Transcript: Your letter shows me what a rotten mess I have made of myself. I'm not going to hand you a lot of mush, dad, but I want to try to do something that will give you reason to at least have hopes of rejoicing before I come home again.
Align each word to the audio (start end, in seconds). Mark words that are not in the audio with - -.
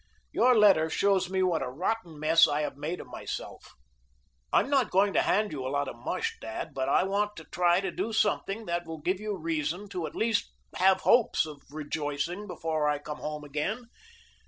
Your 0.31 0.55
letter 0.57 0.89
shows 0.89 1.29
me 1.29 1.43
what 1.43 1.61
a 1.61 1.69
rotten 1.69 2.19
mess 2.19 2.47
I 2.47 2.61
have 2.61 2.75
made 2.75 2.99
of 2.99 3.05
myself. 3.05 3.75
I'm 4.51 4.67
not 4.67 4.89
going 4.89 5.13
to 5.13 5.21
hand 5.21 5.51
you 5.51 5.63
a 5.63 5.69
lot 5.69 5.87
of 5.87 5.95
mush, 5.95 6.37
dad, 6.41 6.69
but 6.73 6.89
I 6.89 7.03
want 7.03 7.35
to 7.35 7.43
try 7.43 7.81
to 7.81 7.91
do 7.91 8.11
something 8.11 8.65
that 8.65 8.87
will 8.87 8.97
give 8.97 9.19
you 9.19 9.37
reason 9.37 9.87
to 9.89 10.07
at 10.07 10.15
least 10.15 10.49
have 10.77 11.01
hopes 11.01 11.45
of 11.45 11.61
rejoicing 11.69 12.47
before 12.47 12.89
I 12.89 12.97
come 12.97 13.19
home 13.19 13.43
again. 13.43 13.89